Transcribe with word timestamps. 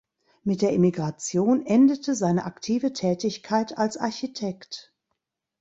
Mit 0.43 0.63
der 0.63 0.73
Emigration 0.73 1.63
endete 1.63 2.15
seine 2.15 2.45
aktive 2.45 2.91
Tätigkeit 2.91 3.77
als 3.77 3.97
Architekt. 3.97 4.91